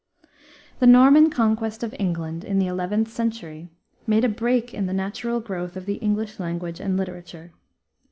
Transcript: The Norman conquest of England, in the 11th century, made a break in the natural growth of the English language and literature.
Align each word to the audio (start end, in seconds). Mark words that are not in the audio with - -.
The 0.79 0.87
Norman 0.87 1.29
conquest 1.29 1.83
of 1.83 1.93
England, 1.99 2.43
in 2.43 2.57
the 2.57 2.65
11th 2.65 3.09
century, 3.09 3.69
made 4.07 4.25
a 4.25 4.29
break 4.29 4.73
in 4.73 4.87
the 4.87 4.93
natural 4.93 5.39
growth 5.39 5.77
of 5.77 5.85
the 5.85 5.97
English 5.97 6.39
language 6.39 6.79
and 6.79 6.97
literature. 6.97 7.51